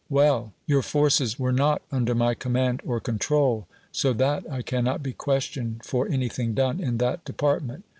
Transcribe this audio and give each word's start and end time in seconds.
Well; 0.09 0.51
your 0.65 0.81
forces 0.81 1.37
were 1.37 1.51
not 1.51 1.83
under 1.91 2.15
my 2.15 2.33
command 2.33 2.81
or 2.83 2.99
control; 2.99 3.67
so 3.91 4.13
that 4.13 4.49
I 4.49 4.63
can 4.63 4.83
not 4.83 5.03
be 5.03 5.13
questioned 5.13 5.85
for 5.85 6.07
anything 6.07 6.55
done 6.55 6.79
in 6.79 6.97
that 6.97 7.23
department. 7.23 7.83